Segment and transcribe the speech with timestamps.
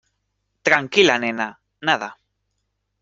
[0.63, 1.47] tranquila, nena.
[1.87, 2.09] nada.